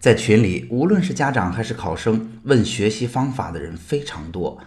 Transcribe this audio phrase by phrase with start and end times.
[0.00, 4.58] 在群里，无论是家长还是考生，问学习方法的人非常多。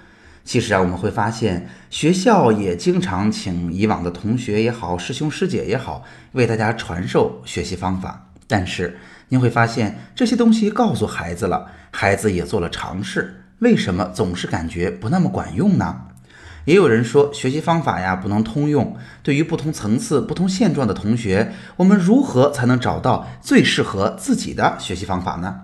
[0.43, 8.29] 其实啊，我们会发现，学校也经常请以往的同学也好，师兄师姐也好，为大家传授学习方法。
[8.45, 15.99] 但是，您会发现这些东西告诉孩子了，孩子也做了尝试，为什么总是感觉不那么管用呢？
[16.65, 18.95] 也有人说，学习方法呀不能通用。
[19.21, 25.61] 对于不同层次、不同现状的同学，我们如何才能找到最适合自己的学习方法呢？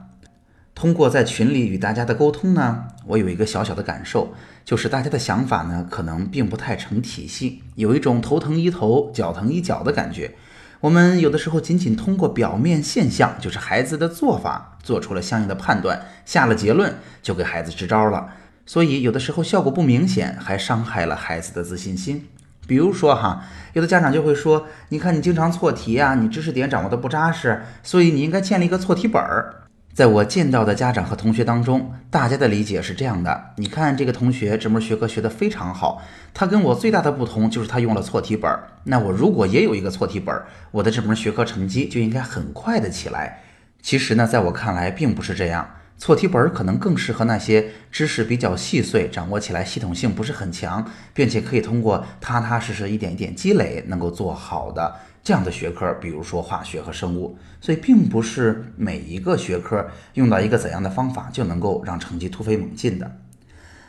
[0.76, 10.36] 通过在群里与大家的沟通呢，我有一个小小的感受，就是大家的想法呢可能并不太成体系，有一种头疼医头、脚疼医脚的感觉。
[10.82, 18.30] 我们有的时候仅仅通过表面现象，就是孩子的做法，做出了相应的判断，下了结论，就给孩子支招了。
[18.70, 22.28] 所以有的时候效果不明显，还伤害了孩子的自信心。
[22.68, 38.68] 比如说哈，有的家长就会说：“你看你经常错题啊，你知识点掌握的不扎实，所以你应该建立一个错题本儿。”在我见到的家长和同学当中，大家的理解是这样的：你看这个同学这门学科学得非常好，他跟我最大的不同就是他用了错题本儿。
[38.84, 43.42] 那我如果也有一个错题本儿，我的这门学科成绩就应该很快的起来。
[43.82, 45.68] 其实呢，在我看来并不是这样。
[46.00, 57.38] 错题本可能更适合那些知识比较细碎、掌握起来系统性不是很强，并且可以通过踏踏实实一点一点积累能够做好的这样的学科，比如说化学和生物。
[57.60, 63.18] 所以，并不是每一个学科用到一个怎样的方法就能够让成绩突飞猛进的。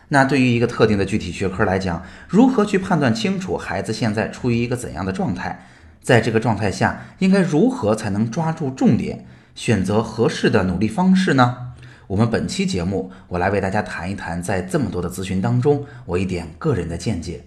[0.08, 5.64] 那对于一个特定的具体学科来讲，如何去判断清楚孩子现在处于一个怎样的状态？
[6.02, 11.68] 在这个状态下，应该如何才能抓住重点，选择合适的努力方式呢？
[12.10, 17.44] 我们本期节目，我来为大家谈一谈，在这么多的咨询当中，我一点个人的见解。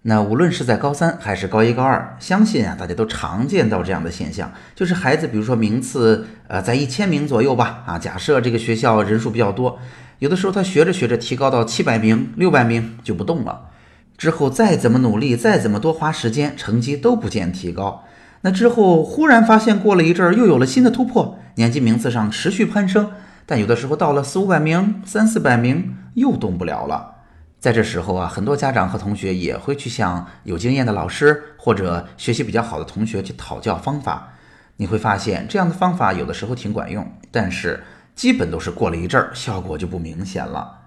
[0.00, 9.78] 那无论是在高三还是高一高二，相信啊，大家都常见到这样的现象，就是孩子，比如说名次，呃，在一千名左右吧，啊，假设这个学校人数比较多，
[10.18, 13.68] 有的时候他学着学着提高到七百名、六百名就不动了，
[14.16, 18.04] 之后再怎么努力，再怎么多花时间，成绩都不见提高。
[18.40, 23.10] 那之后忽然发现，过了一阵儿又有了新的突破，年级名次上持续攀升。
[23.50, 27.16] 但有的时候到了四五百名、三四百名又动不了了，
[27.58, 34.34] 在这时候啊，很多家长和同学也会去向有经验的老师或者学习比较好的同学去讨教方法。
[34.76, 37.82] 你会发现这样的方法有的时候挺管用，但是
[38.14, 40.82] 基本都是过了一阵儿，效果就不明显了。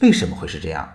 [0.00, 0.88] 为什么会是这样？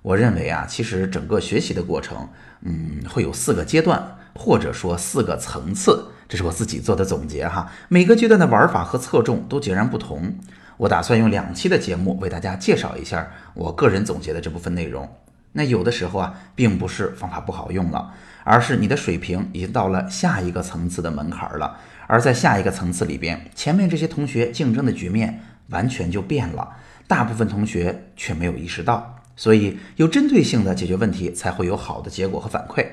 [0.00, 2.26] 我认为啊，其实整个学习的过程，
[2.62, 6.06] 嗯，会有四个阶段，或者说四个层次。
[6.28, 10.34] 这是我自己做的总结哈，每个阶段的玩法和侧重都截然不同。
[10.76, 15.08] 我打算用两期的节目为大家介绍一下我个人总结的这部分内容。
[15.52, 18.12] 那有的时候啊，并不是方法不好用了，
[18.42, 21.78] 而是你的水平已经到了下一个层次的门槛了。
[22.08, 26.68] 而在下一个层次里边，前面这些同学竞争的局面完全就变了，
[27.06, 32.84] 大部分同学却没有意识到，所以有针对性的解决问题，才会有好的结果和反馈。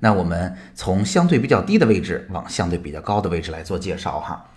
[0.00, 4.50] 那我们从相对比较低的位置往相对比较高的位置来做介绍哈。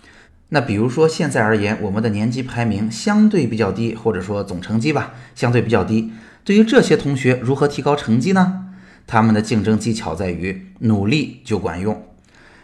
[0.50, 6.12] 那比如说现在而言，我们的年级排名相对比较低，或者说总成绩吧相对比较低。
[6.44, 8.66] 对于这些同学，如何提高成绩呢？
[9.06, 12.02] 他们的竞争技巧在于努力就管用。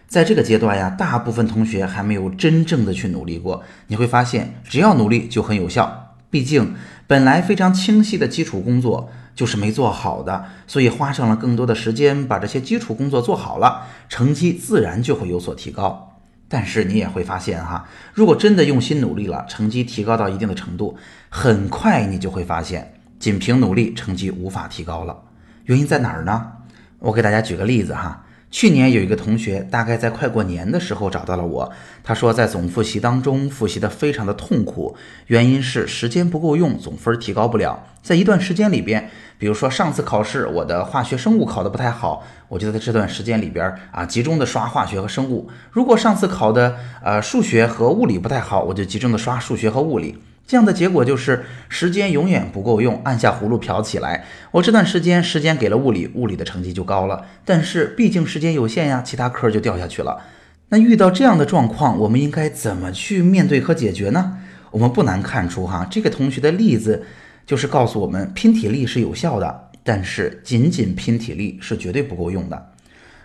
[0.08, 3.62] 在这个阶段呀，大部分同学还没有真正的去努力过。
[3.86, 6.14] 你会发现，只要努力就很有效。
[6.30, 6.74] 毕竟
[7.06, 9.10] 本来非常清晰的基础工作。
[9.36, 16.18] 就是没做好的，所以花上了更多的时间把这些基础工作做好了，成绩自然就会有所提高。
[16.48, 20.96] 但是你也会发现哈，如果真的用心努力了，成绩提高到一定的程度，
[21.28, 25.16] 很快你就会发现，仅凭努力成绩无法提高了。
[25.64, 26.52] 原因在哪儿呢？
[26.98, 28.24] 我给大家举个例子哈。
[28.50, 31.70] 去年有一个同学，大概在快过年的时候找到了我。
[32.02, 34.96] 他说，在总复习当中复习的非常的痛苦，
[35.26, 37.86] 原因是时间不够用，总分提高不了。
[38.02, 45.50] 在一段时间里边，比如说上次考试我的化学生物考的不太好，我就在这段时间里边啊集中的刷化学和生物。
[45.70, 50.16] 如果上次考的呃数学和物理不太好，我就集中的刷数学和物理。
[50.46, 54.24] 这样的结果就是时间永远不够用，按下葫芦瓢起来。
[54.52, 57.26] 我这段时间时间给了物理，物理的成绩就高了。
[57.44, 60.22] 但是毕竟时间有限呀，其他科就掉下去了。
[60.68, 64.38] 那遇到这样的状况，我们应该怎么去面对和解决呢？
[64.70, 67.04] 我们不难看出哈，这个同学的例子
[67.44, 72.70] 就是告诉我们拼体力是有效的，但是仅仅拼体力是绝对不够用的。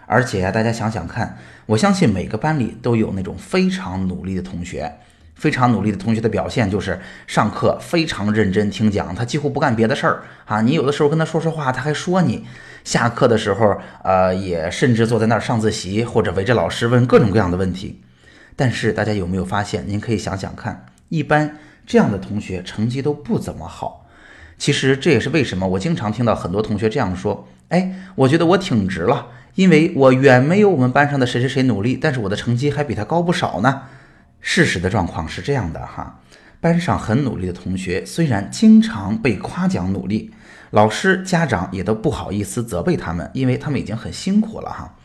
[0.07, 1.37] 而且呀大家想想看，
[1.67, 4.91] 我相信每个班里都有那种非常努力的同学。
[5.41, 10.61] 非常努力的同学的表现就是上课非常认真听讲，他几乎不干别的事儿啊。
[10.61, 12.45] 你有的时候跟他说说话，他还说你。
[12.83, 18.01] 下课的时候，呃，也甚至坐在那儿上自习，或者围着老师问各种各样的问题。
[18.55, 19.83] 但是大家有没有发现？
[19.87, 21.57] 您可以想想看，一般
[21.87, 24.05] 这样的同学成绩都不怎么好。
[24.59, 33.81] 其实这也是为什么我经常听到很多同学这样说：“哎，我觉得我挺值了，因为我远没有我们班上的谁谁谁努力，但是我的成绩还比他高不少呢。”
[34.41, 36.19] 事实的状况是这样的哈，
[36.59, 40.31] 班上很努力的同学，虽然经常被夸奖努力，
[40.71, 44.97] 老师、家长也都不好意思责备他们，因为他们已经很辛苦了哈。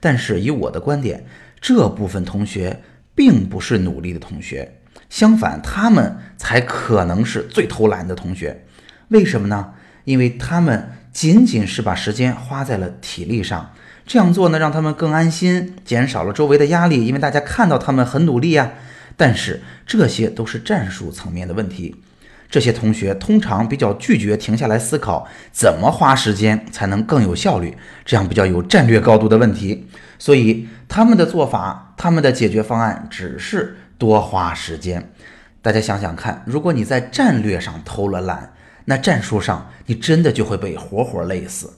[0.00, 1.26] 但是以我的观点，
[1.60, 2.82] 这部分同学
[3.14, 4.80] 并不是努力的同学，
[5.10, 8.64] 相反，他们才可能是最偷懒的同学。
[9.08, 9.74] 为什么呢？
[10.04, 13.72] 因为他们仅仅是把时间花在了体力上。
[14.08, 18.72] 这样做呢，让他们更安心，减少了周围的压力，因为大家看到他们很努力呀。
[19.18, 21.94] 但是这些都是战术层面的问题，
[22.48, 27.76] 这些同学通常比较拒绝停下来思考怎么花时间才能更有效率，
[28.06, 29.86] 这样比较有战略高度的问题。
[30.18, 35.12] 所以他们的做法，他们的解决方案只是多花时间。
[35.60, 38.54] 大家想想看，如果你在战略上偷了懒，
[38.86, 41.74] 那战术上你真的就会被活活累死。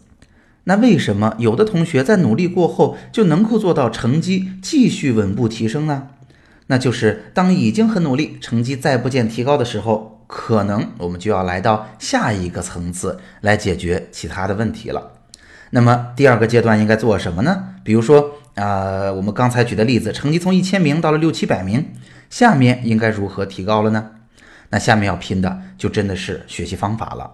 [0.64, 6.08] 那为什么有的同学在努力过后就能够做到成绩继续稳步提升呢？
[6.66, 15.12] 那就是当已经很努力，成绩再不见提高的时候，可能我们就要来到下一个层次来解决其他的问题了。
[15.70, 17.64] 那么第二个阶段应该做什么呢？
[17.82, 21.88] 比如说，呃，我们刚才举的例子，成绩从一千名到了六七百名，
[22.28, 24.10] 下面应该如何提高了呢？
[24.68, 27.32] 那下面要拼的就真的是学习方法了。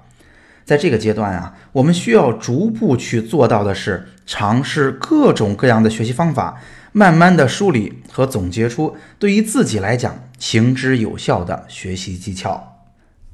[0.66, 6.60] 在这个阶段啊，我们需要逐步去做到的是尝试各种各样的学习方法，
[6.90, 12.72] 慢慢的梳理和总结出对于自己来讲行之有效的学习技巧。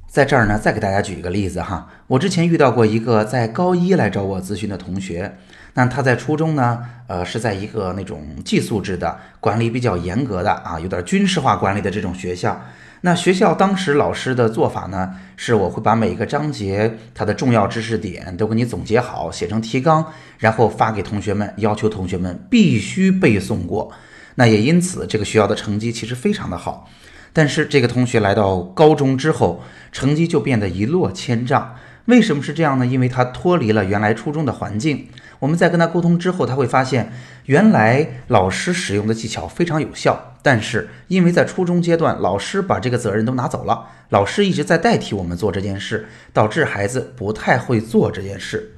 [0.07, 5.35] 在这儿呢，再给大家举一个例子哈，我之前遇到过一个在高一来找我咨询的同学，
[5.75, 12.61] 那他在初中呢，呃，是在一个那种寄宿制的、管理比较严格的啊，有点军事化管理的这种学校。
[13.01, 20.05] 那学校当时老师的做法呢，是我会把每一个章节它的重要知识点都给你总结好，写成提纲，
[20.37, 23.91] 然后发给同学们，要求同学们必须背诵过。
[24.35, 26.89] 那也因此，这个学校的成绩其实非常的好。
[27.33, 29.61] 但是这个同学来到高中之后，
[29.91, 31.75] 成绩就变得一落千丈。
[32.05, 32.85] 为什么是这样呢？
[32.85, 35.07] 因为他脱离了原来初中的环境。
[35.39, 37.11] 我们在跟他沟通之后，他会发现，
[37.45, 48.75] 原来老师使用的技巧非常有效，但是因为在初中阶段，老师把这个责任都拿走了，老师一直在代替我们做这件事，导致孩子不太会做这件事。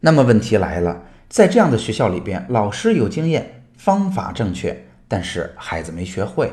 [0.00, 6.52] 那么问题来了，在这样的学校里边，老师有经验，方法正确，但是孩子没学会，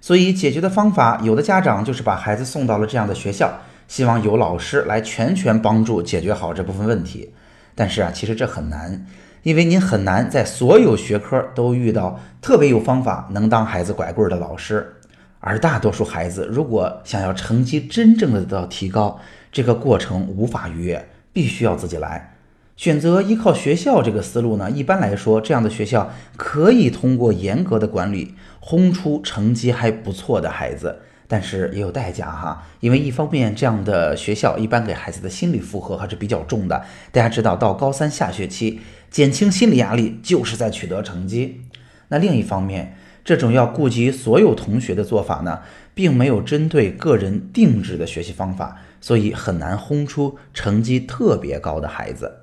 [0.00, 7.32] 所以解决的方法，有的家长就是把孩子送到了这样的学校，希望有老师来全权帮助解决好这部分问题。
[7.74, 9.06] 但是啊，其实这很难，
[9.42, 14.94] 因为您很难在所有学科都遇到特别有方法能当孩子拐棍的老师。
[15.40, 19.20] 而大多数孩子如果想要成绩真正的得到提高，
[19.52, 22.32] 这个过程无法逾越，必须要自己来。
[22.76, 30.98] 选择依靠学校这个思路呢，一般来说，这样的学校可以通过严格的管理，轰出成绩还不错的孩子。
[31.28, 36.84] 但是也有代价哈，因为一方面这样的学校一般给孩子的心理负荷还是比较重的。
[37.10, 38.80] 大家知道，到高三下学期，
[39.10, 41.62] 减轻心理压力就是在取得成绩。
[42.08, 45.62] 那另一方面，这种要顾及所有同学的做法呢，
[45.94, 52.42] 并没有针对个人定制的学习方法，所以很难轰出成绩特别高的孩子。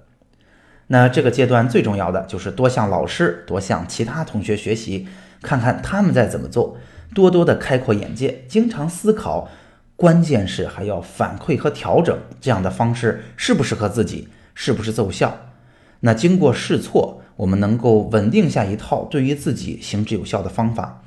[0.87, 5.07] 那这个阶段最重要的就是多向老师、多向其他同学学习，
[5.41, 6.77] 看看他们在怎么做。
[7.13, 9.47] 多多的开阔眼界，经常思考，
[9.95, 15.37] 关键是还要反馈和调整这样的方式适不适合自己，是不是奏效？
[16.01, 21.01] 那经过试错，我们能够稳定下一套对于自己行之有效的方法。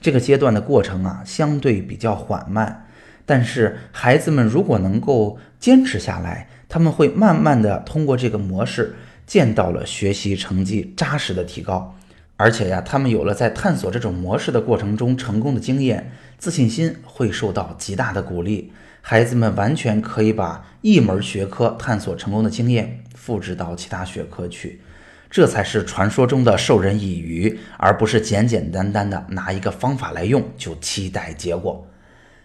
[0.00, 2.86] 这个阶段的过程啊，相对比较缓慢，
[3.26, 8.94] 但是孩子们如果能够坚持下来，他们会慢慢的通过这个模式，
[9.26, 11.94] 见到了学习成绩扎实的提高。
[12.38, 18.72] 而且呀，他们有了在探索这种模式的过程中成功的经验，自信心会受到极大的鼓励。
[19.02, 24.80] 孩子们完全可以把一门学科探索成功的经验复制到其他学科去，
[25.28, 31.84] 这才是传说中的授人以渔，而不是简简单单的拿一个方法来用就期待结果。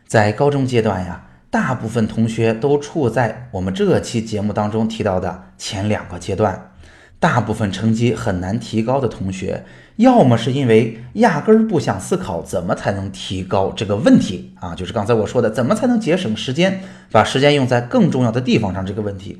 [0.07, 6.71] 在高中阶段呀，大部分同学都处在我们这期节目当中提到的前两个阶段。
[7.19, 9.63] 大部分成绩很难提高的同学，
[9.97, 16.81] 要么是因为压根儿不想思考怎么才能提高这个问题啊，就是刚才我说的怎么才能节省时间，
[17.11, 19.37] 把时间用在更重要的地方上这个问题；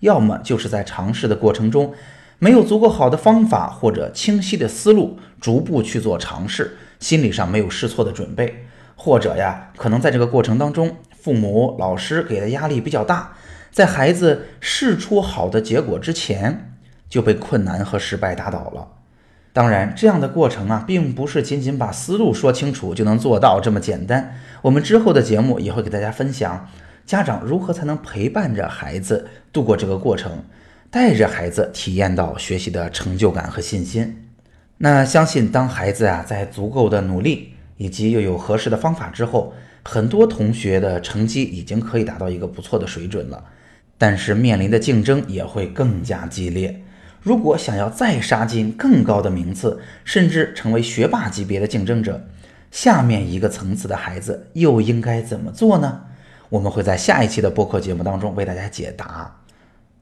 [0.00, 1.92] 要么就是在尝试的过程中，
[2.38, 8.64] 没有足够好的方法或者清晰的思路，逐步去做尝试，心理上没有试错的准备，
[8.96, 13.32] 或者呀，可能在这个过程当中，父母、老师给的压力比较大，
[13.70, 16.68] 在孩子试出好的结果之前。
[17.12, 18.88] 就被困难和失败打倒了。
[19.52, 24.34] 当然，这样的过程啊，并不是仅仅把思路说清楚就能做到这么简单。
[24.62, 26.68] 我们之后的节目也会给大家分享，
[27.04, 30.44] 家长如何才能陪伴着孩子度过这个过程，
[30.90, 34.30] 带着孩子体验到学习的成就感和信心。
[34.78, 43.44] 那相信，当孩子啊在足够的努力以及又有合适的方法之后，很多同学的成绩已经可以达到一个不错的水准了。
[43.98, 46.82] 但是面临的竞争也会更加激烈。
[47.22, 52.26] 如果想要再杀进更高的名次，甚至成为学霸级别的竞争者，
[52.72, 56.02] 下面一个层次的孩子又应该怎么做呢？
[56.48, 59.36] 我们会在下一期的播客节目当中为大家解答。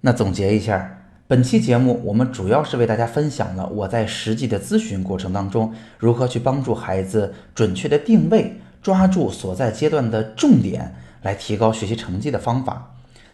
[0.00, 0.98] 那总结一下，
[1.28, 12.89] 本期节目我们主要是为大家分享了我在实际的咨询过程当中，如何去帮助孩子准确的定位，抓住所在阶段的重点，来提高学习成绩的方法。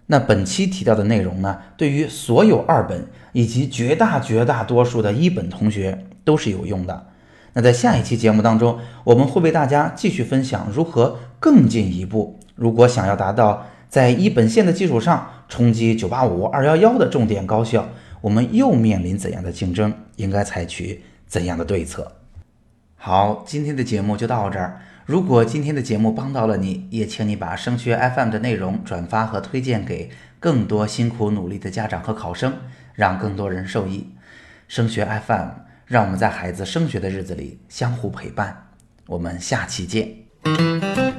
[0.06, 7.06] 那本期提到的内容呢，对于所有二本以及绝大绝大多数的一本同学都是有用的。
[7.54, 12.38] 那在下一期节目当中，我们会为大家继续分享如何更进一步。
[12.54, 17.88] 如果想要达到在一本线的基础上冲击九八五、二幺幺的重点高校，
[18.20, 19.92] 我们又面临怎样的竞争？
[20.16, 22.12] 应该采取怎样的对策？
[22.96, 24.80] 好，今天的节目就到这儿。
[25.06, 30.10] 如果今天的节目帮到了你，也请你把升学 FM 的内容转发和推荐给
[30.40, 32.52] 更多辛苦努力的家长和考生，
[32.92, 34.12] 让更多人受益。
[34.66, 35.48] 升学 FM，
[35.86, 38.70] 让我们在孩子升学的日子里相互陪伴。
[39.06, 41.15] 我们下期见。